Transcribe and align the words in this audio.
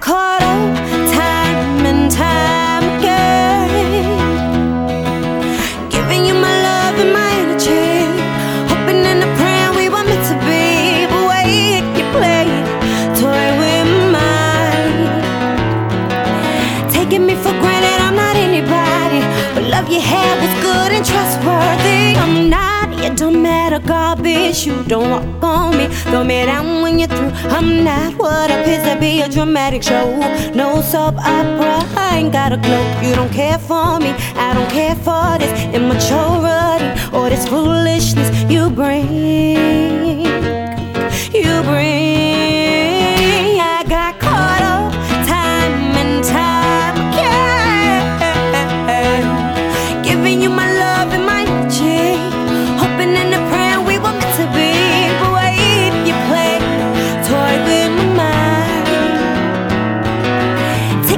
caught 0.00 0.42
up 0.42 0.76
time 1.12 1.86
and 1.86 2.10
time 2.10 2.84
again. 2.98 4.18
Giving 5.90 6.26
you 6.26 6.34
my 6.34 6.54
love 6.68 6.98
and 6.98 7.12
my 7.12 7.30
energy. 7.42 8.04
Hoping 8.70 9.04
and 9.12 9.22
a 9.24 9.30
prayer 9.38 9.72
we 9.72 9.88
were 9.88 10.04
meant 10.04 10.24
to 10.30 10.36
be. 10.44 11.06
But 11.10 11.22
wait, 11.32 11.84
you 11.98 12.04
play, 12.16 12.46
toy 13.20 13.46
with 13.60 13.88
mine. 14.16 15.06
Taking 16.90 17.24
me 17.26 17.34
for 17.34 17.52
granted, 17.62 17.98
I'm 18.06 18.16
not 18.16 18.36
anybody. 18.36 19.20
But 19.54 19.64
love 19.64 19.88
you 19.88 20.00
had 20.00 20.34
was 20.42 20.54
good 20.62 20.92
and 20.92 21.04
trustworthy. 21.04 21.95
You 23.06 23.14
don't 23.14 23.40
matter, 23.40 23.78
garbage. 23.78 24.66
You 24.66 24.82
don't 24.82 25.10
walk 25.10 25.44
on 25.44 25.78
me. 25.78 25.86
Throw 26.10 26.24
me 26.24 26.44
down 26.44 26.82
when 26.82 26.98
you're 26.98 27.06
through. 27.06 27.30
I'm 27.54 27.84
not 27.84 28.14
what 28.18 28.50
appears 28.50 28.82
to 28.82 28.98
be 28.98 29.20
a 29.20 29.28
dramatic 29.28 29.84
show. 29.84 30.18
No 30.54 30.80
soap 30.80 31.14
opera. 31.18 31.86
I 31.96 32.18
ain't 32.18 32.32
got 32.32 32.52
a 32.52 32.58
cloak. 32.58 33.04
You 33.04 33.14
don't 33.14 33.32
care 33.32 33.58
for 33.58 34.00
me. 34.00 34.10
I 34.34 34.52
don't 34.54 34.68
care 34.70 34.96
for 34.96 35.38
this 35.38 35.52
immaturity 35.72 36.88
or 37.16 37.30
this 37.30 37.46
foolishness 37.46 38.28
you 38.50 38.55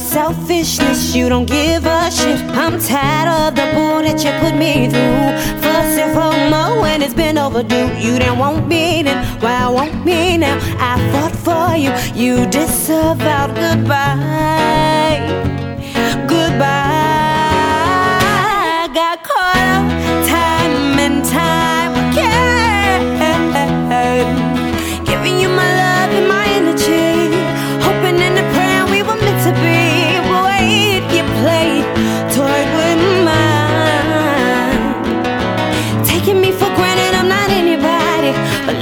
of 0.00 0.06
selfishness. 0.06 1.14
You 1.14 1.28
don't 1.28 1.46
give 1.46 1.84
a 1.84 2.10
shit. 2.10 2.40
I'm 2.62 2.78
tired 2.78 3.28
of 3.28 3.54
the 3.54 3.66
bull 3.74 4.02
that 4.02 4.22
you 4.24 4.32
put 4.40 4.54
me 4.56 4.88
through. 4.88 5.60
Fussing 5.62 6.12
for 6.14 6.32
more 6.50 6.80
when 6.82 7.02
it's 7.02 7.14
been 7.14 7.38
overdue. 7.38 7.88
You 7.98 8.18
didn't 8.18 8.38
want 8.38 8.66
me 8.66 9.02
then, 9.02 9.24
why 9.40 9.68
want 9.68 10.04
me 10.04 10.38
now? 10.38 10.58
I 10.78 10.92
fought 11.12 11.36
for 11.46 11.76
you. 11.76 11.92
You 12.14 12.46
disavowed 12.46 13.54
goodbye. 13.54 14.39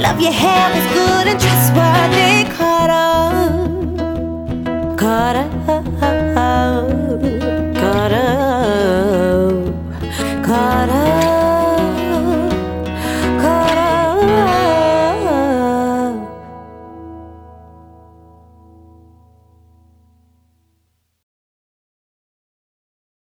Love 0.09 0.21
your 0.21 0.31
hair 0.31 0.73
was 0.73 0.85
good 0.91 1.27
and 1.27 1.39
trustworthy. 1.39 2.08